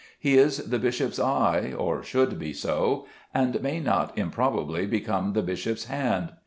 He 0.17 0.35
is 0.35 0.57
the 0.71 0.79
bishop's 0.79 1.19
eye, 1.19 1.75
or 1.77 2.01
should 2.01 2.39
be 2.39 2.53
so, 2.53 3.05
and 3.35 3.61
may 3.61 3.79
not 3.79 4.17
improbably 4.17 4.87
become 4.87 5.33
the 5.33 5.43
bishop's 5.43 5.85
hand. 5.85 6.29